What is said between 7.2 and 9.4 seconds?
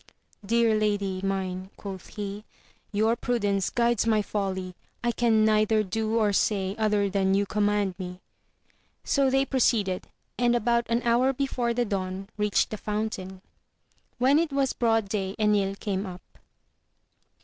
42 AMADIS OF GAUL you command me: so